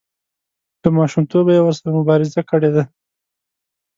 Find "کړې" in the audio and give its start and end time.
2.49-2.69